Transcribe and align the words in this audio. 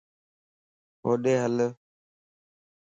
ھوڏي 1.03 1.33
ھل 1.43 1.55